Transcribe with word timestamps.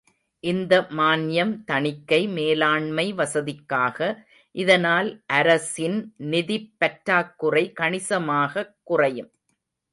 இந்த 0.43 0.81
மான்யம் 0.91 1.63
தணிக்கை 1.63 2.27
மேலாண்மை 2.27 3.13
வசதிக்காக, 3.13 3.99
இதனால் 4.55 5.09
அரசின் 5.33 5.99
நிதிப் 6.25 6.73
பற்றாக்குறை 6.77 7.73
கணிசமாகக் 7.79 8.75
குறையும். 8.83 9.31